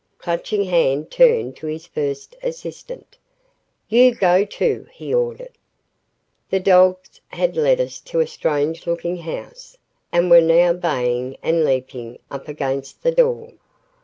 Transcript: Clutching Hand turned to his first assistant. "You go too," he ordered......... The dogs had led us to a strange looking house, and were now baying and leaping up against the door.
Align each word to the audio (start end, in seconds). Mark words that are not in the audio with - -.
Clutching 0.17 0.63
Hand 0.63 1.11
turned 1.11 1.55
to 1.57 1.67
his 1.67 1.85
first 1.85 2.35
assistant. 2.41 3.19
"You 3.87 4.15
go 4.15 4.45
too," 4.45 4.87
he 4.91 5.13
ordered......... 5.13 5.55
The 6.49 6.59
dogs 6.59 7.21
had 7.27 7.55
led 7.55 7.79
us 7.79 7.99
to 7.99 8.19
a 8.19 8.25
strange 8.25 8.87
looking 8.87 9.17
house, 9.17 9.77
and 10.11 10.31
were 10.31 10.41
now 10.41 10.73
baying 10.73 11.37
and 11.43 11.63
leaping 11.63 12.17
up 12.31 12.47
against 12.47 13.03
the 13.03 13.11
door. 13.11 13.53